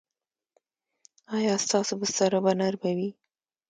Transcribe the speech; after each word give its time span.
ایا 1.37 1.53
ستاسو 1.65 1.93
بستره 2.01 2.39
به 2.43 2.51
نرمه 2.59 2.91
وي؟ 2.97 3.09